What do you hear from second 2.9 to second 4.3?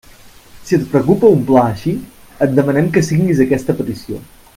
que signis aquesta petició.